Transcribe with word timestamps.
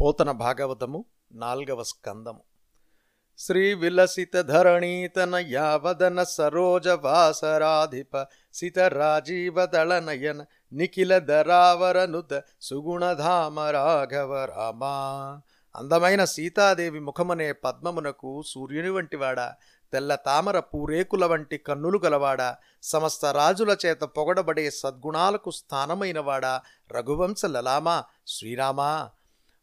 పోతన 0.00 0.30
భాగవతము 0.30 1.04
నాల్గవ 1.32 1.82
స్కందము. 1.82 2.42
శ్రీ 3.38 3.74
విలసిత 3.74 4.40
ధరణీతన 4.40 5.36
యావదన 5.36 6.22
సరోజ 6.22 6.88
వాసరాధిప 6.88 8.26
సిత 8.52 8.78
రాజీవ 8.78 9.66
నిఖిల 10.72 11.18
ధరావరనుత 11.18 12.42
సుగుణధామ 12.60 13.60
రాఘవ 13.60 14.44
రామా 14.44 14.94
అందమైన 15.76 16.24
సీతాదేవి 16.24 17.00
ముఖమనే 17.00 17.52
పద్మమునకు 17.52 18.42
సూర్యుని 18.46 18.90
వంటివాడా 18.90 19.54
తెల్ల 19.92 20.14
తామర 20.14 20.60
పూరేకుల 20.60 21.24
వంటి 21.24 21.58
కన్నులు 21.58 22.00
గలవాడా 22.04 22.56
సమస్త 22.82 23.24
రాజుల 23.24 23.76
చేత 23.86 24.00
పొగడబడే 24.00 24.70
సద్గుణాలకు 24.70 25.50
స్థానమైనవాడా 25.50 26.62
రఘువంశ 26.92 27.44
లలామా 27.44 28.04
శ్రీరామా. 28.26 29.10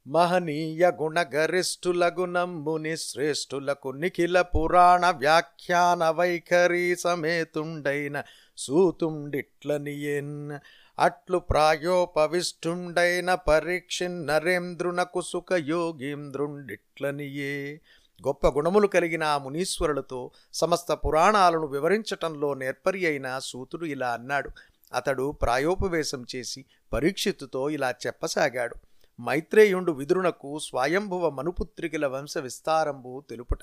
మహనీయ 0.08 0.92
గుణగరిష్ఠులగు 1.02 2.26
నమ్ముని 2.26 2.98
శ్రేష్ఠులకు 2.98 3.90
నిఖిల 3.90 4.42
పురాణ 4.42 5.10
వ్యాఖ్యాన 5.10 6.10
వైఖరి 6.10 6.96
సమేతుండైన 6.96 8.24
సూతుండిట్లనియేన్. 8.58 10.58
అట్లు 11.00 11.38
ప్రాయోపవిష్ఠుండైన 11.38 13.36
పరీక్షిన్ 13.36 14.28
నరేంద్రునకు 14.28 15.22
సుఖయోగీంద్రుండిట్లనియే. 15.22 17.82
గొప్ప 18.28 18.48
గుణములు 18.48 18.88
కలిగిన 18.88 19.24
ఆ 19.24 19.38
మునీశ్వరులతో 19.38 20.32
సమస్త 20.54 20.94
పురాణాలను 20.94 21.68
వివరించటంలో 21.68 22.54
నేర్పరి 22.54 23.06
అయిన 23.06 23.40
సూతుడు 23.40 23.86
ఇలా 23.86 24.10
అన్నాడు. 24.10 24.50
అతడు 24.94 25.32
ప్రాయోపవేశం 25.32 26.26
చేసి 26.36 26.66
పరీక్షిత్తుతో 26.94 27.70
ఇలా 27.70 27.94
చెప్పసాగాడు. 28.08 28.87
మైత్రేయుండు 29.20 29.92
విదురునకు 29.92 30.60
స్వయంభువ 30.60 31.30
మనుపుత్రికల 31.30 32.06
వంశ 32.08 32.38
విస్తారంబు 32.38 33.24
తెలుపుట. 33.30 33.62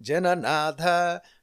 జననాథ 0.00 0.82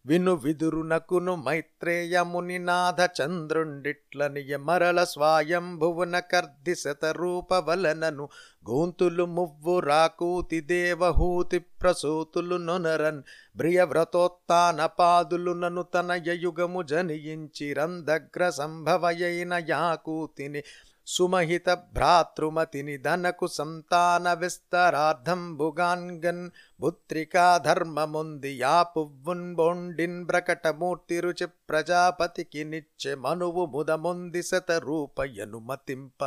విను 0.06 0.34
విదురునకును 0.36 1.36
మైత్రేయముని 1.36 2.60
నాథ 2.60 3.02
చంద్రుండిట్లని 3.22 4.44
మరల 4.58 5.04
స్వయంభువున 5.04 6.20
కర్ది 6.20 6.76
రూపవలనను 7.12 8.30
గోంతులు 8.70 9.26
మువ్వు 9.26 9.80
రాకూతి 9.80 10.62
దేవహూతి 10.62 11.60
ప్రసూతులు 11.82 12.58
నొనరన్ 12.58 13.22
బ్రియవ్రతోత్తాన 13.58 14.86
పాదులు 14.86 15.54
నను 15.54 15.84
తన 15.84 16.22
యయుగము 16.28 16.84
జనియించి 16.84 17.74
రంధగ్ర 17.74 18.50
సంభవయైన 18.50 19.54
యాకూతిని 19.70 20.64
సుమహిత 21.08 21.70
భ్రాతృమతిని 21.94 22.98
ధనకు 22.98 23.48
సంతాన 23.48 24.34
విస్తరార్థంబుగాన్గన్ 24.34 26.50
పుత్రికా 26.80 27.62
ధర్మముంది 27.66 28.62
యా 28.62 28.86
పువ్వున్ 28.94 29.56
బొండిన్ 29.56 30.26
బ్రకటమూర్తి 30.26 31.20
రుచి 31.20 31.48
ప్రజాపతికి 31.70 32.66
నిచ్చే 32.66 33.18
మనువు 33.18 33.66
ముదముంది 33.66 34.44
శత 34.44 34.82
రూపయనుమతింప 34.88 36.24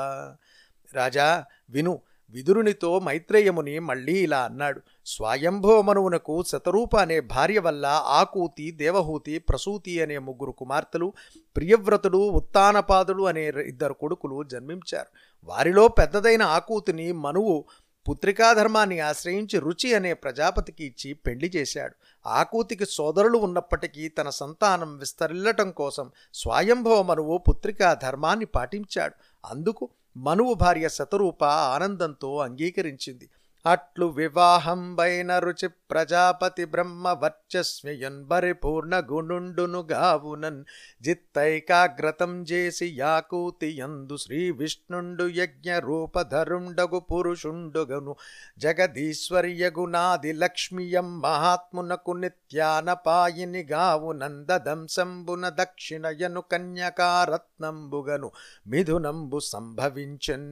రాజా 0.88 1.46
విను 1.70 2.00
విదురునితో 2.30 2.98
మైత్రేయముని 2.98 3.78
మళ్ళీ 3.78 4.18
ఇలా 4.18 4.40
అన్నాడు. 4.40 4.80
స్వయంభవమనువునకు 5.06 6.42
శతరూప 6.42 6.96
అనే 6.96 7.20
భార్య 7.20 7.58
వల్ల 7.58 7.86
ఆకూతి 8.06 8.70
దేవహూతి 8.70 9.38
ప్రసూతి 9.38 10.02
అనే 10.02 10.18
ముగ్గురు 10.18 10.52
కుమార్తెలు 10.52 11.12
ప్రియవ్రతుడు 11.56 12.18
ఉత్తానపాదుడు 12.18 13.22
అనే 13.22 13.48
ఇద్దరు 13.48 13.94
కొడుకులు 13.94 14.42
జన్మించారు. 14.42 15.06
వారిలో 15.44 15.88
పెద్దదైన 15.88 16.42
ఆకూతిని 16.42 17.12
మనువు 17.12 17.64
పుత్రికాధర్మాన్ని 18.08 19.00
ఆశ్రయించి 19.00 19.58
రుచి 19.58 19.94
అనే 19.94 20.14
ప్రజాపతికి 20.14 20.84
ఇచ్చి 20.84 21.14
పెళ్ళి 21.14 21.52
చేశాడు. 21.56 21.94
ఆకూతికి 22.28 22.86
సోదరులు 22.86 23.38
ఉన్నప్పటికీ 23.38 24.08
తన 24.08 24.28
సంతానం 24.28 24.98
విస్తరిల్లటం 24.98 25.70
కోసం 25.70 26.10
స్వయంభవ 26.34 27.02
మనువు 27.02 27.38
పుత్రికా 27.38 27.94
ధర్మాన్ని 27.94 28.44
పాటించాడు. 28.44 29.14
అందుకు 29.46 29.88
మనువు 30.18 30.54
భార్య 30.54 30.88
శతరూప 30.88 31.44
ఆనందంతో 31.44 32.38
అంగీకరించింది. 32.38 33.26
అట్లు 33.68 34.06
వివాహం 34.16 34.94
బైన 34.94 35.38
రుచి 35.38 35.68
ప్రజాపతి 35.90 36.64
బ్రహ్మ 36.64 37.08
వర్చస్వ్యయన్ 37.22 38.30
పరిపూర్ణ 38.30 39.02
గుణుండును 39.12 39.80
గావునన్ 39.92 40.60
జిత్తైకాగ్రతం 41.02 42.42
చేసి 42.42 42.86
యాకూతి 42.98 43.70
యందు 43.80 44.16
శ్రీ 44.16 44.50
విష్ణుండు 44.50 45.24
యజ్ఞ 45.30 45.78
రూపధరుండగు 45.78 47.00
పురుషుండుగను 47.08 48.14
జగదీశ్వర్యగునాది 48.58 50.32
లక్ష్మియం 50.32 51.20
మహాత్మునకు 51.20 52.10
నిత్యానపాయిని 52.12 53.62
గావునందదంశంబున 53.64 55.48
దక్షిణయను 55.60 56.40
కన్యకారత్నంబుగను 56.52 58.30
మిథునంబు 58.66 59.38
సంభవించన్. 59.48 60.48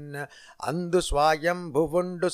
అందు 0.64 1.00
స్వాయంభువుండు 1.00 2.28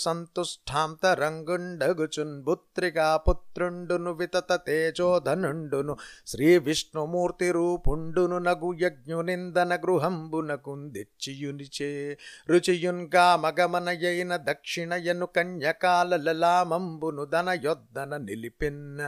సంతుష్టాంతరంగుండగుచున్ 0.72 2.49
పుత్రిగా 2.49 3.16
పుత్రుండును 3.16 4.12
వితత 4.12 4.60
తేజోధనుండును. 4.66 5.97
శ్రీ 6.27 6.59
విష్ణుమూర్తి 6.59 7.53
రూపుండును 7.53 8.38
నగు 8.38 8.77
యజ్ఞునిందన 8.81 9.77
గృహంబునకుందిచ్చియునిచే 9.77 12.19
రుచియున్ 12.50 13.09
కామగమనయైన 13.09 14.37
దక్షిణయను 14.37 15.27
కన్యకాల 15.27 16.16
లలామంబును 16.16 17.25
దన 17.25 17.61
యొద్దన 17.65 18.16
నిలిపిన్. 18.16 19.00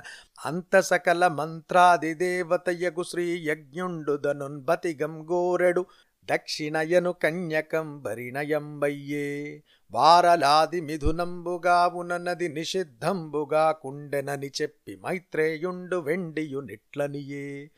అంత 0.47 0.81
సకల 0.81 1.29
మంత్రాది 1.29 2.15
దేవతయగు 2.15 3.03
శ్రీ 3.03 3.39
యజ్ఞుండు 3.39 4.17
దనున్ 4.17 4.61
బతిగం 4.61 5.27
గోరెడు. 5.31 5.87
దక్షిణయను 6.31 7.13
కన్యకం 7.13 8.01
బరిణయంబయ్యే 8.01 9.63
వారలాది 9.93 10.81
మిథునంబుగావునది 10.81 12.49
నిషిద్ధంబుగా 12.49 13.73
కుండెనని 13.73 14.51
చెప్పి 14.63 14.99
మైత్రేయుండు 15.07 15.97
వెండియు 15.97 16.61
నిట్లనియే. 16.61 17.71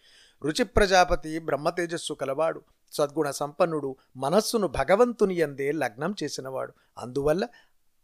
రుచి 0.45 0.65
ప్రజాపతి 0.65 1.39
బ్రహ్మతేజస్సు 1.39 2.15
కలవాడు. 2.15 2.63
సద్గుణ 2.93 3.31
సంపన్నుడు 3.31 3.97
మనస్సును 4.17 4.69
భగవంతుని 4.69 5.35
ఎందే 5.35 5.73
లగ్నం 5.73 6.15
చేసినవాడు. 6.23 6.73
అందువల్ల 6.99 7.49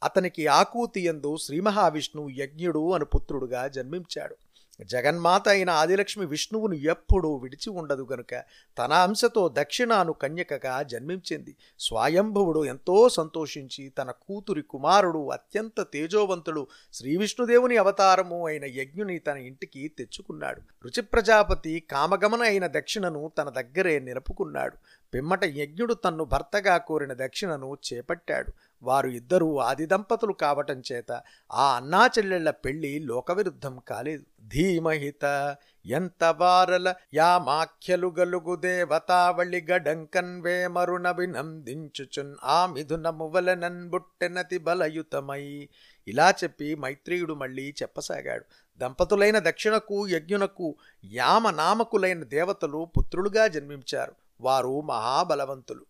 అతనికి 0.02 0.46
ఆకూతి 0.46 1.00
ఎందు 1.00 1.36
శ్రీ 1.36 1.60
మహావిష్ణువు 1.60 2.28
యజ్ఞుడు 2.30 2.92
అను 2.92 3.04
పుత్రుడుగా 3.04 3.68
జన్మించాడు. 3.68 4.36
జగన్మాత 4.80 5.48
అయిన 5.48 5.70
ఆదిలక్ష్మి 5.70 6.26
విష్ణువును 6.26 6.74
ఎప్పుడూ 6.74 7.36
విడిచి 7.36 7.70
ఉండదు 7.70 8.08
గనుక 8.12 8.34
తన 8.78 8.92
అంశతో 8.92 9.48
దక్షిణాను 9.48 10.12
కన్యకగా 10.12 10.82
జన్మించింది. 10.82 11.56
స్వయంభువుడు 11.78 12.64
ఎంతో 12.64 13.08
సంతోషించి 13.08 13.88
తన 13.88 14.10
కూతురి 14.10 14.62
కుమారుడు 14.62 15.30
అత్యంత 15.30 15.86
తేజోవంతుడు 15.92 16.66
శ్రీ 16.92 17.16
విష్ణుదేవుని 17.16 17.76
అవతారము 17.76 18.46
అయిన 18.46 18.64
యజ్ఞుని 18.64 19.18
తన 19.18 19.36
ఇంటికి 19.36 19.88
తెచ్చుకున్నాడు. 19.88 20.60
రుచి 20.84 21.02
ప్రజాపతి 21.02 21.80
కామగమన 21.80 22.42
అయిన 22.42 22.66
దక్షిణను 22.66 23.32
తన 23.38 23.48
దగ్గరే 23.48 23.98
నిలుపుకున్నాడు. 23.98 24.76
పిమ్మట 25.14 25.44
యజ్ఞుడు 25.44 25.94
తన్ను 25.94 26.24
భర్తగా 26.24 26.76
కోరిన 26.76 27.12
దక్షిణను 27.12 27.76
చేపట్టాడు. 27.92 28.52
వారు 28.82 29.08
ఇద్దరూ 29.08 29.58
ఆది 29.58 29.86
దంపతులు 29.86 30.32
కావటం 30.32 30.82
చేత 30.92 31.22
ఆ 31.52 31.76
అన్నా 31.76 32.10
చెల్లెళ్ళ 32.18 32.50
పెళ్ళి 32.50 32.98
లోకవిరుద్ధం 32.98 33.80
కాలేదు. 33.88 34.24
ధీమహిత 34.48 35.56
ఎంత 35.86 36.24
వారల 36.24 36.94
యామాఖ్యలు 37.14 38.14
గలుగు 38.18 38.56
దేవతావళి 38.56 39.66
గడంకన్ 39.70 40.42
వేమరునభినందించుచున్ 40.42 42.36
ఆ 42.44 42.66
మిథున 42.66 43.08
వలనన్ 43.08 43.90
బుట్టెనతి 43.90 44.58
బలయుతమై. 44.58 45.68
ఇలా 46.08 46.30
చెప్పి 46.30 46.74
మైత్రేయుడు 46.74 47.34
మళ్ళీ 47.34 47.74
చెప్పసాగాడు. 47.82 48.44
దంపతులైన 48.78 49.38
దక్షిణకు 49.38 50.08
యజ్ఞునకు 50.08 50.76
యామనామకులైన 51.04 52.22
దేవతలు 52.22 52.88
పుత్రులుగా 52.98 53.46
జన్మించారు. 53.46 54.12
వారు 54.42 54.80
మహాబలవంతులు. 54.80 55.84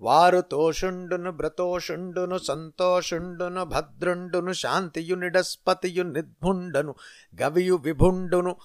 వారు 0.00 0.40
తోషుండును 0.40 1.30
బ్రతోషుండును 1.32 2.38
సంతోషుండును 2.38 3.64
భద్రుండును 3.64 4.52
శాంతియు 4.52 5.14
నిడస్పతియు 5.14 6.02
నిర్భుండను 6.02 6.94
గవియు 7.42 7.74
విభుండును 7.74 8.56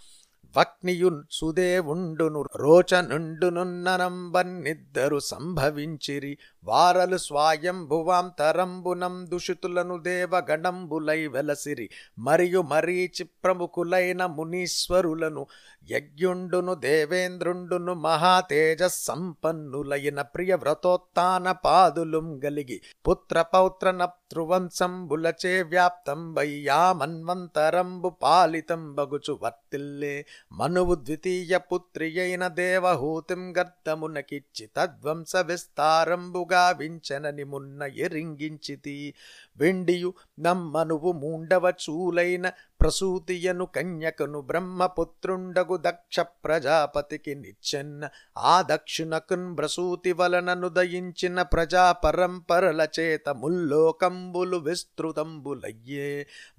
వక్నియున్ 0.57 1.23
సుదేవుండును 1.31 2.45
రోచనుండునున్ననంబన్నిద్దరు 2.55 5.19
సంభవించిరి. 5.19 6.38
వారలు 6.63 7.17
స్వాయంభువాంతరంబునం 7.17 9.29
దుషితులను 9.29 9.97
దేవగణంబులై 9.97 11.27
వెలసిరి. 11.27 11.89
మరియు 12.19 12.61
మరీచి 12.61 13.23
ప్రముఖులైన 13.23 14.25
మునీశ్వరులను 14.25 15.45
యజ్ఞుండును 15.91 16.73
దేవేంద్రుండును 16.73 17.94
మహాతేజ 17.94 18.83
సంపన్నులైన 18.83 20.21
ప్రియ 20.21 20.56
వ్రతోత్తాన 20.56 21.51
పాదులుం 21.51 22.41
గలిగి. 22.45 22.81
పుత్ర 23.07 23.41
పౌత్ర 23.41 23.91
నృవంశంబులచే 23.91 25.61
వ్యాప్తం 25.61 26.33
వయ్యామన్వంతరంబు 26.33 28.09
పాలితం 28.09 28.95
బగుచు 28.95 29.39
వర్తిల్లే 29.44 30.25
మనువు 30.53 30.95
ద్వితీయ 31.00 31.53
పుత్రి 31.69 32.07
అయిన 32.19 32.44
దేవహూతిం 32.57 33.44
గర్ధమునకిచ్చి 33.55 34.65
తద్వంశ 34.75 35.31
విస్తారంబుగా 35.47 36.63
వించనని 36.71 37.45
మున్న 37.45 37.88
ఎరింగించితి 38.05 38.95
వెండియు 39.57 40.09
నమ్మనువు 40.39 41.11
మూండవ 41.21 41.65
చూలైన 41.79 42.45
ప్రసూతియను 42.83 43.65
కన్యకను 43.65 44.41
బ్రహ్మపుత్రుండగు 44.41 45.77
దక్ష 45.77 46.19
ప్రజాపతికి 46.19 47.35
నిచ్చెన్న 47.35 48.09
ఆ 48.38 48.62
దక్షిణకున్ 48.62 49.57
ప్రసూతి 49.57 50.12
వలనను 50.12 50.69
దయించిన 50.69 51.41
ప్రజా 51.41 51.91
పరంపరల 51.91 52.88
చేత 53.00 53.30
ముల్లోకంబులు 53.30 54.57
విస్తృతంబులయ్యే 54.57 56.09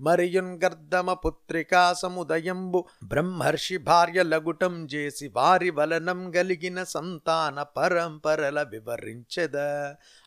మరియున్ 0.01 0.61
గర్ధమ 0.65 1.13
పుత్రికా 1.13 1.93
సముదయంబు 1.93 2.81
బ్రహ్మర్షి 3.05 3.77
భార్య 3.79 4.23
లగుటం 4.23 4.85
చేసి 4.85 5.29
వారి 5.29 5.71
వలనం 5.71 6.35
గలిగిన 6.37 6.85
సంతాన 6.85 7.63
పరంపరల 7.77 8.63
వివరించెద. 8.63 9.57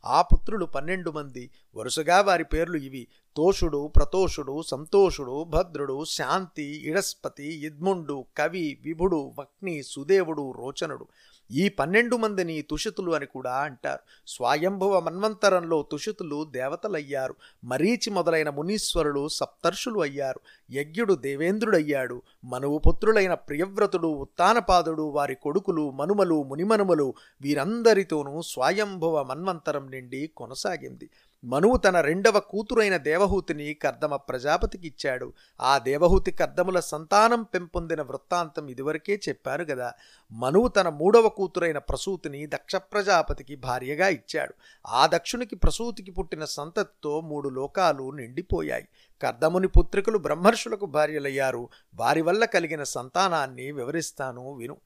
ఆ 0.05 0.21
పుత్రులు 0.21 0.65
పన్నెండు 0.65 1.11
మంది 1.11 1.43
వరుసగా 1.77 2.21
వారి 2.21 2.43
పేర్లు 2.43 2.77
ఇవి. 2.77 3.07
తోషుడు 3.35 3.87
ప్రతోషుడు 3.95 4.61
సంతోషుడు 4.61 5.43
భద్రుడు 5.43 6.05
శాంతి 6.05 6.63
ఇడస్పతి 6.63 7.65
ఇద్ముండు 7.65 8.25
కవి 8.37 8.77
విభుడు 8.83 9.33
వక్ని 9.39 9.83
సుదేవుడు 9.83 10.51
రోచనుడు. 10.51 11.07
ఈ 11.51 11.69
పన్నెండు 11.69 12.15
మందిని 12.15 12.61
తుషితులు 12.61 13.11
అని 13.11 13.25
కూడా 13.25 13.51
అంటారు. 13.51 13.99
స్వాయంభవ 14.27 14.99
మన్వంతరంలో 14.99 15.87
తుషితులు 15.91 16.43
దేవతలయ్యారు. 16.43 17.35
మరీచి 17.63 18.09
మొదలైన 18.09 18.49
మునీశ్వరులు 18.49 19.27
సప్తర్షులు 19.27 19.99
అయ్యారు. 19.99 20.39
యజ్ఞుడు 20.71 21.13
దేవేంద్రుడయ్యాడు. 21.13 22.21
మనువు 22.45 22.77
పుత్రులైన 22.77 23.33
ప్రియవ్రతుడు 23.33 24.07
ఉత్తానపాదుడు 24.07 25.01
వారి 25.01 25.35
కొడుకులు 25.35 25.91
మనుమలు 25.91 26.43
మునిమనుమలు 26.43 27.13
వీరందరితోనూ 27.41 28.41
స్వాయంభవ 28.41 29.23
మన్వంతరం 29.23 29.91
నిండి 29.91 30.29
కొనసాగింది. 30.37 31.09
మనువు 31.43 31.77
తన 31.77 32.01
రెండవ 32.01 32.39
కూతురైన 32.39 32.97
దేవహూతిని 32.97 33.73
కర్దమ 33.73 34.15
ప్రజాపతికి 34.15 34.87
ఇచ్చాడు 34.87 35.33
ఆ 35.61 35.77
దేవహూతి 35.77 36.31
కర్దముల 36.31 36.79
సంతానం 36.79 37.43
పెంపొందిన 37.43 38.01
వృత్తాంతం 38.01 38.67
ఇదివరకే 38.67 39.19
చెప్పారు 39.29 39.65
కదా 39.65 39.93
మనువు 40.31 40.67
తన 40.67 40.89
మూడవ 40.89 41.29
కూతురైన 41.29 41.77
ప్రసూతిని 41.77 42.47
దక్ష 42.47 42.75
ప్రజాపతికి 42.75 43.55
భార్యగా 43.55 44.07
ఇచ్చాడు. 44.07 44.53
ఆ 44.87 45.07
దక్షునికి 45.07 45.55
ప్రసూతికి 45.55 46.11
పుట్టిన 46.11 46.45
సంతతితో 46.45 47.21
మూడు 47.21 47.49
లోకాలు 47.49 48.11
నిండిపోయాయి. 48.11 48.87
కర్దముని 49.21 49.67
పుత్రికలు 49.67 50.17
బ్రహ్మర్షులకు 50.17 50.85
భార్యలయ్యారు. 50.85 51.69
వారి 51.95 52.21
వల్ల 52.21 52.45
కలిగిన 52.45 52.83
సంతానాన్ని 52.83 53.71
వివరిస్తాను 53.71 54.53
విను. 54.53 54.77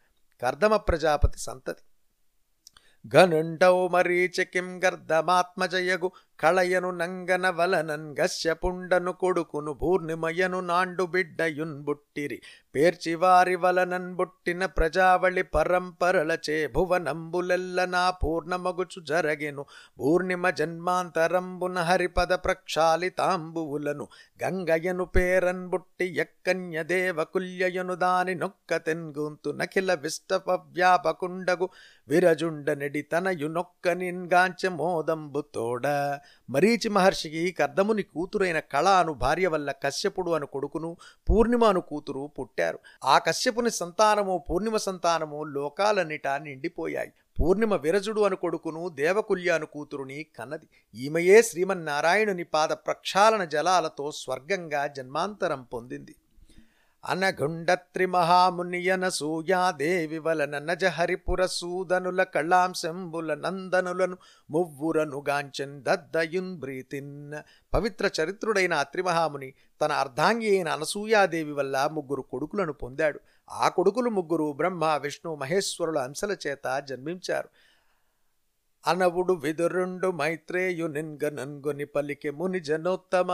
కర్దమ 0.42 0.76
ప్రజాపతి 0.76 1.40
సంతతి. 1.40 1.82
ఘనుండౌ 3.08 3.88
మరీచకిం 3.88 4.84
గర్ధమాత్మజయగు 4.84 6.12
కళయను 6.42 6.92
నంగన 6.92 7.50
వలనన్ 7.50 8.16
గస్యపుండను 8.20 9.12
కొడుకును 9.12 9.74
భూర్ణిమయను 9.74 10.60
నాండు 10.60 11.04
బిడ్డయున్ 11.04 11.84
బుట్టిరి. 11.84 12.42
పేర్చివారి 12.76 13.56
వలనన్ 13.56 14.16
బుట్టిన 14.16 14.66
ప్రజావళి 14.66 15.42
పరంపరలచే 15.42 16.68
భువనంబులెల్ల 16.68 17.86
నా 17.86 18.10
పూర్ణమగుచు 18.10 19.02
జరగెను. 19.04 19.66
పూర్ణిమ 20.00 20.50
జన్మాంతరంబున 20.50 21.80
హరిపద 21.80 22.34
ప్రక్షాళితాంబువులను 22.34 24.08
గంగయను 24.44 25.06
పేరన్ 25.06 25.68
బుట్టి 25.68 26.18
ఎక్కన్య 26.18 26.84
దేవకుల్యయను 26.84 27.96
దాని 27.96 28.36
నొక్క 28.36 28.78
తెన్గుంతు 28.78 29.50
నఖిల 29.50 29.94
విష్టప 29.94 30.50
వ్యాపకుండగు 30.50 31.70
విరజుండ 32.10 32.72
నెడి 32.72 33.02
తనయు 33.02 33.48
నొక్క 33.48 33.90
నిన్గాంచె 33.90 34.70
మోదంబు 34.70 35.42
తోడ. 35.56 35.88
మరీచి 36.50 36.90
మహర్షికి 36.90 37.52
కర్దముని 37.52 38.04
కూతురైన 38.04 38.60
కళ 38.60 38.88
అను 38.88 39.14
భార్య 39.14 39.48
వల్ల 39.48 39.72
కశ్యపుడు 39.72 40.32
అను 40.32 40.46
కొడుకును 40.46 40.98
పూర్ణిమ 41.30 41.64
అను 41.64 41.82
కూతురు 41.82 42.32
పుట్టారు. 42.40 42.80
ఆ 43.04 43.18
కశ్యపుని 43.18 43.72
సంతానము 43.72 44.44
పూర్ణిమ 44.50 44.78
సంతానము 44.78 45.44
లోకాలన్నిటా 45.44 46.38
నిండిపోయాయి. 46.38 47.14
పూర్ణిమ 47.40 47.76
విరజుడు 47.76 48.22
అను 48.22 48.36
కొడుకును 48.36 48.90
దేవకుల్య 48.90 49.50
అను 49.50 49.66
కూతురుని 49.66 50.26
కన్నది. 50.40 50.68
ఈమెయే 50.96 51.42
శ్రీమన్నారాయణుని 51.42 52.44
పాద 52.44 52.70
ప్రక్షాళన 52.70 53.44
జలాలతో 53.44 54.12
స్వర్గంగా 54.12 54.88
జన్మాంతరం 54.88 55.64
పొందింది. 55.64 56.16
అనగుండత్రి 57.04 58.06
మహామునియన 58.06 59.10
సూయాదేవి 59.10 60.20
వలన 60.20 60.60
నజ 60.60 60.86
హరిపుర 60.86 61.46
సూదనుల 61.46 62.24
కళాంశంబుల 62.24 63.34
నందనులను 63.34 64.18
మువ్వురను 64.52 65.24
గాంచన్ 65.30 65.82
దద్దయున్ 65.82 66.58
బ్రీతిన్ 66.58 67.34
పవిత్ర 67.74 68.12
చరిత్రుడైన 68.22 68.74
అత్రిమహాముని 68.74 69.54
తన 69.82 69.92
అర్ధాంగి 69.92 70.50
అయిన 70.50 70.70
అనసూయాదేవి 70.70 71.52
వల్ల 71.52 71.90
ముగ్గురు 71.92 72.22
కొడుకులను 72.22 72.74
పొందాడు. 72.74 73.20
ఆ 73.52 73.70
కొడుకులు 73.70 74.10
ముగ్గురు 74.10 74.52
బ్రహ్మ 74.52 74.86
విష్ణు 75.02 75.36
మహేశ్వరుల 75.36 75.98
అంశల 75.98 76.36
చేత 76.48 76.84
జన్మించారు. 76.90 77.50
అనవుడు 78.84 79.34
విదురుండు 79.44 80.08
మైత్రేయు 80.20 80.86
నిన్గనన్గొని 80.94 81.86
పలికి 81.86 82.30
ముని 82.32 82.60
జనోత్తమ 82.68 83.32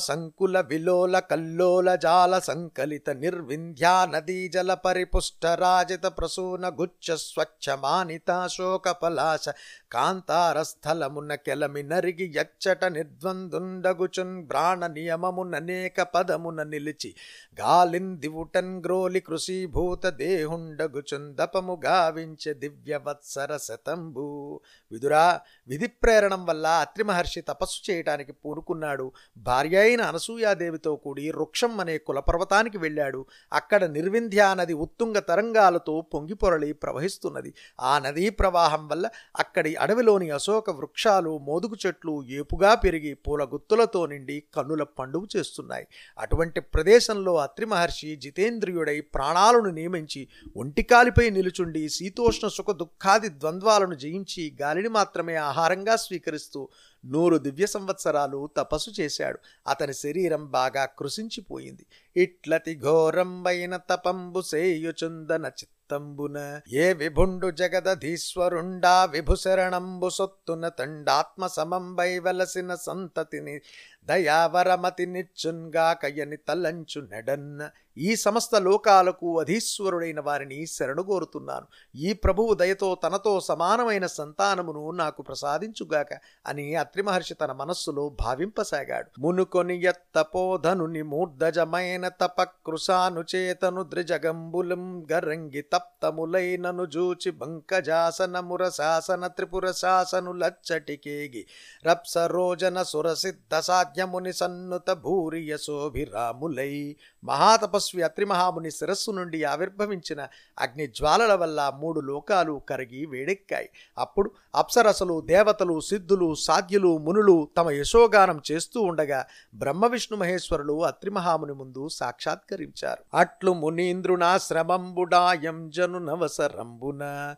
సంకుల 0.00 0.60
విలోల 0.70 1.18
కల్లోల 1.30 1.96
జాల 1.96 2.40
సంకలిత 2.40 3.10
నిర్వింధ్యా 3.16 4.06
నదీ 4.06 4.48
జల 4.48 4.74
పరిపుష్ట 4.84 5.46
రాజిత 5.60 6.06
ప్రసూన 6.18 6.74
గుచ్చ 6.80 7.16
స్వచ్ఛ 7.22 7.76
మానితా 7.76 8.48
శోక 8.48 8.88
పలాశ 9.02 9.48
కాంతారస్థలమున 9.92 11.34
కెలమి 11.44 11.82
నరిగి 11.84 12.26
యచ్చట 12.36 12.84
నిర్ద్వందుండగుచున్ 12.92 14.46
ప్రాణ 14.50 14.86
నియమముననేక 14.92 16.00
పదమున 16.14 16.64
నిలిచి 16.64 17.10
గాలిందివుటన్ 17.58 18.84
గ్రోలి 18.84 19.20
కృషీభూత 19.20 20.06
దేహుండగుచు 20.18 21.11
చుందపము 21.14 21.80
గావించె 21.84 22.54
దివ్యవత్సర 22.54 23.56
శతంబు. 23.56 24.60
విదురా 24.92 25.40
విధి 25.68 25.86
ప్రేరణం 25.86 26.46
వల్ల 26.46 26.66
అత్రి 26.66 27.04
మహర్షి 27.04 27.40
తపస్సు 27.40 27.90
చేయటానికి 27.90 28.32
పూనుకున్నాడు. 28.32 29.12
భార్య 29.36 29.78
అయిన 29.78 30.02
అనసూయాదేవితో 30.02 30.96
కూడి 30.96 31.30
వృక్షం 31.30 31.80
అనే 31.80 31.98
కులపర్వతానికి 31.98 32.78
వెళ్ళాడు. 32.78 33.26
అక్కడ 33.52 33.84
నిర్వింధ్యా 33.84 34.54
నది 34.54 34.72
ఉత్తుంగ 34.72 35.18
తరంగాలతో 35.18 36.00
పొంగిపొరలి 36.00 36.72
ప్రవహిస్తున్నది. 36.72 37.54
ఆ 37.80 37.98
నదీ 37.98 38.30
ప్రవాహం 38.30 38.88
వల్ల 38.88 39.08
అక్కడి 39.38 39.74
అడవిలోని 39.74 40.30
అశోక 40.30 40.70
వృక్షాలు 40.70 41.38
మోదుగు 41.38 41.76
చెట్లు 41.86 42.22
ఏపుగా 42.22 42.74
పెరిగి 42.74 43.14
పూల 43.14 43.44
గుత్తులతో 43.44 44.06
నిండి 44.06 44.42
కన్నుల 44.56 44.82
పండుగ 44.82 45.26
చేస్తున్నాయి. 45.36 45.86
అటువంటి 46.18 46.60
ప్రదేశంలో 46.60 47.36
అత్రి 47.36 47.66
మహర్షి 47.66 48.16
జితేంద్రియుడై 48.16 49.00
ప్రాణాలను 49.00 49.70
నియమించి 49.70 50.28
ఒంటికా 50.56 51.01
గాలిపై 51.02 51.30
నిలుచుండి 51.30 51.80
శీతోష్ణ 51.88 52.48
సుఖ 52.48 52.70
దుఃఖాది 52.70 53.28
ద్వంద్వాలను 53.28 53.94
జయించి 53.94 54.42
గాలిని 54.62 54.88
మాత్రమే 54.88 55.34
ఆహారంగా 55.34 55.96
స్వీకరిస్తూ 55.96 56.60
నూరు 57.04 57.38
దివ్య 57.38 57.66
సంవత్సరాలు 57.66 58.50
తపస్సు 58.56 58.90
చేశాడు. 59.00 59.38
అతని 59.66 59.94
శరీరం 59.94 60.50
బాగా 60.50 60.84
కృషించిపోయింది 60.98 61.86
ఇట్లతి 62.16 62.74
ఘోరంబైన 62.80 63.76
తపంబు 63.76 64.42
సేయుచుందన 64.42 65.48
చిత్తంబున 65.92 66.38
ఏ 66.72 66.92
విభుండు 66.92 67.48
జగదధీశ్వరుండా 67.50 69.04
విభుశరణంబు 69.04 70.08
సొత్తున 70.08 70.68
తండాత్మ 70.68 71.46
సమంబై 71.46 72.18
వెలసిన 72.18 72.74
సంతతిని 72.74 73.56
దయావరమతి 74.04 75.06
నిచ్చున్గా 75.06 75.86
కయ్యని 75.92 76.38
తలంచు 76.48 77.00
నెడన్న. 77.00 77.70
ఈ 77.98 78.10
సమస్త 78.16 78.54
లోకాలకు 78.56 79.40
అధీశ్వరుడైన 79.40 80.20
వారిని 80.20 80.66
శరణుగోరుతున్నాను 80.66 81.66
ఈ 81.94 82.12
ప్రభువు 82.12 82.54
దయతో 82.54 82.88
తనతో 83.04 83.40
సమానమైన 83.40 84.06
సంతానమును 84.06 84.90
నాకు 84.90 85.22
ప్రసాదించుగాక 85.22 86.12
అని 86.46 86.74
అత్రి 86.74 87.02
మహర్షి 87.02 87.34
తన 87.34 87.52
మనస్సులో 87.52 88.04
భావింపసాగాడు. 88.20 89.10
మునుకొని 89.20 89.76
ఎత్తపోధనుని 89.84 91.02
మూర్ధజమైన 91.02 92.08
తపకృశానుచేతను 92.08 93.82
ద్రిజగంబులం 93.82 95.06
గరంగి 95.12 95.62
తప్తములైనను 95.82 96.84
జూచి 96.86 97.30
బంకజాసనముర 97.30 98.68
శాసన 98.68 99.26
త్రిపుర 99.26 99.70
శాసను 99.70 100.32
లచ్చటికేగి 100.32 101.46
రప్సరోజన 101.86 102.82
సురసిద్ధ 102.82 103.54
సాధ్యముని 103.58 104.32
సన్నుత 104.32 104.90
భూరియ 104.90 105.56
శోభిరాములై 105.56 106.96
మహాతపస్వి 107.24 108.02
అత్రి 108.02 108.24
మహాముని 108.24 108.70
శిరస్సు 108.70 109.10
నుండి 109.10 109.44
ఆవిర్భవించిన 109.44 110.28
అగ్ని 110.58 110.86
జ్వాలల 110.86 111.34
వల్ల 111.34 111.72
మూడు 111.80 112.00
లోకాలు 112.00 112.62
కరిగి 112.68 113.06
వేడెక్కాయి. 113.06 113.68
అప్పుడు 113.98 114.30
అప్సరసలు 114.54 115.20
దేవతలు 115.20 115.80
సిద్ధులు 115.80 116.34
సాధ్యులు 116.34 116.98
మునులు 116.98 117.48
తమ 117.58 117.70
యశోగానం 117.70 118.40
చేస్తూ 118.52 118.80
ఉండగా 118.80 119.24
బ్రహ్మ 119.54 119.86
విష్ణు 119.86 120.18
మహేశ్వరులు 120.18 120.84
అత్రిమహాముని 120.84 121.52
ముందు 121.52 121.88
సాక్షాత్కరించారు. 121.88 123.16
అట్లు 123.16 123.52
మునీంద్రునాశ్రమంబుడాయం 123.52 125.70
జను 125.70 125.98
నవసరంబున. 125.98 127.34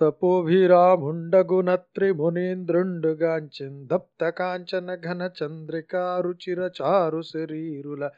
తపోభిరాముండగునత్రి 0.00 2.12
మునీంద్రుండుగాంచెన్ 2.12 3.86
దప్త 3.86 4.28
కాంచన 4.28 4.94
ఘన 4.94 5.30
చంద్రికారుచిర 5.42 6.70
చారు 6.82 7.22
శరీరుల 7.22 8.10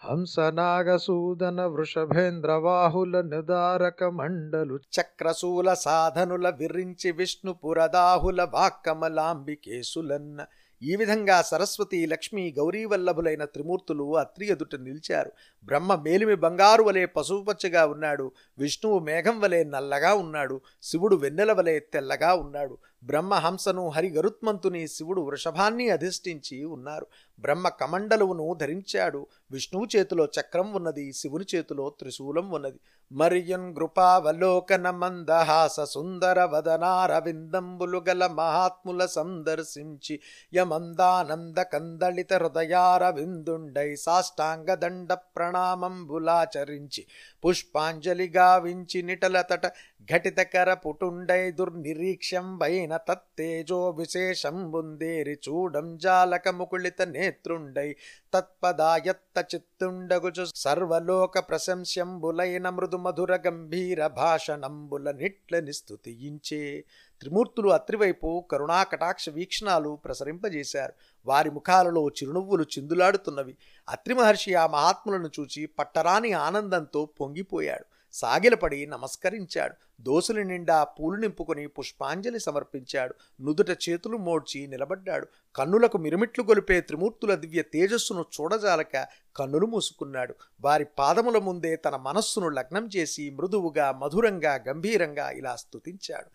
హంసనాగసూదన 0.00 1.60
వృషభేంద్రవాహుల 1.66 3.20
నిదారక 3.20 4.04
మండలు 4.04 4.76
చక్రశూల 4.94 5.74
సాధనుల 5.74 6.48
విరించి 6.50 7.10
విష్ణు 7.10 7.52
పురదాహుల 7.52 8.42
వాక్కమలాంబికేశులన్న 8.54 10.38
ఈ 10.82 10.96
విధంగా 10.96 11.42
సరస్వతి 11.42 12.06
లక్ష్మి 12.06 12.54
గౌరీవల్లభులైన 12.58 13.44
త్రిమూర్తులు 13.44 14.16
అత్రి 14.16 14.46
ఎదుట 14.46 14.74
నిలిచారు. 14.76 15.30
బ్రహ్మ 15.64 15.94
మేలిమి 15.94 16.36
బంగారు 16.36 16.82
వలె 16.82 17.06
పసుపుపచ్చగా 17.06 17.86
ఉన్నాడు. 17.86 18.26
విష్ణువు 18.58 18.98
మేఘం 18.98 19.40
వలె 19.40 19.64
నల్లగా 19.64 20.14
ఉన్నాడు. 20.14 20.60
శివుడు 20.82 21.16
వెన్నెల 21.16 21.52
వలె 21.52 21.78
తెల్లగా 21.94 22.34
ఉన్నాడు. 22.34 22.74
బ్రహ్మహంసను 23.06 23.88
హరిగరుత్మంతుని 23.88 24.88
శివుడు 24.88 25.20
వృషభాన్ని 25.20 25.90
అధిష్ఠించి 25.90 26.64
ఉన్నారు. 26.64 27.06
బ్రహ్మ 27.40 27.68
కమండలువును 27.68 28.54
ధరించాడు. 28.54 29.26
విష్ణువు 29.50 29.86
చేతిలో 29.96 30.24
చక్రం 30.24 30.72
ఉన్నది. 30.72 31.12
శివుని 31.12 31.44
చేతిలో 31.54 31.90
త్రిశూలం 31.90 32.50
ఉన్నది. 32.50 32.80
మరియన్ 33.12 33.74
కృపావలోకన 33.74 34.90
మందహాస 34.90 35.80
సుందర 35.80 36.44
వదనారవిందంబులు 36.44 38.04
గల 38.08 38.26
మహాత్ముల 38.26 39.06
సందర్శించి 39.06 40.20
యమందానంద 40.54 41.58
కందళిత 41.58 42.34
హృదయారవిందుండై 42.34 43.94
సాష్టాంగ 43.94 44.74
దండ 44.74 45.12
ప్రణామంబులాచరించి 45.12 47.06
పుష్పాంజలి 47.46 48.32
గావించి 48.36 49.02
నిటలతట 49.02 49.66
ఘటితకర 50.12 50.74
పుటుండై 50.74 51.50
దుర్నిరీక్షం 51.50 52.58
వైన 52.58 52.95
తత్తేజో 52.96 53.90
విశేషం 53.90 54.70
బుందేరి 54.70 55.38
చూడం 55.48 55.96
జాలక 55.96 56.48
ముకుళిత 56.48 57.02
నేత్రుండై 57.02 57.96
తత్పదాయత్త 58.34 59.46
చిత్తుండగుచు 59.54 60.46
సర్వలోక 60.54 61.38
ప్రశంస్యంబులైన 61.38 62.68
మృదు 62.68 62.96
మధుర 62.96 63.36
గంభీర 63.36 64.06
భాషణంబుల 64.06 65.10
నిట్లని 65.10 65.72
స్థుతించే 65.72 66.84
త్రిమూర్తులు 67.20 67.68
అత్రివైపు 67.68 68.44
కరుణా 68.52 68.82
కటాక్ష 68.82 69.28
వీక్షణాలు 69.28 69.98
ప్రసరింపజేశారు. 70.04 70.92
వారి 71.26 71.50
ముఖాలలో 71.50 72.08
చిరునవ్వులు 72.08 72.62
చిందులాడుతున్నవి. 72.62 73.56
అత్రి 73.88 74.14
మహర్షి 74.14 74.54
ఆ 74.54 74.66
మహాత్ములను 74.66 75.30
చూచి 75.40 75.66
పట్టరాని 75.66 76.32
ఆనందంతో 76.32 77.08
పొంగిపోయాడు. 77.20 77.95
సాగిలపడి 78.20 78.86
నమస్కరించాడు. 78.86 79.74
దోసులు 80.00 80.40
నిండా 80.40 80.84
పూలు 80.84 81.16
నింపుకొని 81.20 81.66
పుష్పాంజలి 81.66 82.40
సమర్పించాడు. 82.40 83.14
నుదుట 83.40 83.70
చేతులు 83.88 84.16
మోడ్చి 84.18 84.66
నిలబడ్డాడు. 84.66 85.26
కన్నులకు 85.56 85.98
మిరుమిట్లు 85.98 86.44
గొలిపే 86.44 86.80
త్రిమూర్తుల 86.80 87.34
దివ్య 87.34 87.62
తేజస్సును 87.62 88.24
చూడజాలక 88.36 89.06
కన్నులు 89.36 89.66
మూసుకున్నాడు. 89.66 90.34
వారి 90.60 90.84
పాదముల 90.98 91.38
ముందే 91.38 91.76
తన 91.76 91.96
మనస్సును 91.96 92.48
లగ్నం 92.48 92.86
చేసి 92.96 93.30
మృదువుగా 93.30 93.92
మధురంగా 93.92 94.54
గంభీరంగా 94.68 95.30
ఇలా 95.30 95.56
స్తుతించాడు. 95.56 96.24